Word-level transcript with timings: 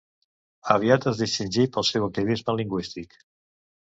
Aviat 0.75 1.03
es 1.11 1.19
distingí 1.19 1.65
pel 1.75 1.85
seu 1.89 2.07
activisme 2.07 2.57
lingüístic. 2.61 3.17